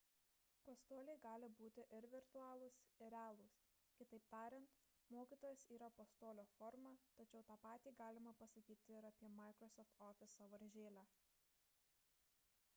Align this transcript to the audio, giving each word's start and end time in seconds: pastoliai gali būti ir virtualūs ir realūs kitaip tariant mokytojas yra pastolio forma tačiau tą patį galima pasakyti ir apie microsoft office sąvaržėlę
pastoliai 0.67 1.17
gali 1.23 1.49
būti 1.57 1.83
ir 1.97 2.05
virtualūs 2.13 2.77
ir 3.07 3.11
realūs 3.15 3.57
kitaip 3.99 4.25
tariant 4.31 4.73
mokytojas 5.17 5.65
yra 5.77 5.91
pastolio 5.99 6.47
forma 6.55 6.95
tačiau 7.21 7.45
tą 7.51 7.59
patį 7.67 7.95
galima 8.01 8.35
pasakyti 8.41 8.79
ir 9.01 9.09
apie 9.11 9.31
microsoft 9.37 10.03
office 10.09 10.39
sąvaržėlę 10.41 11.05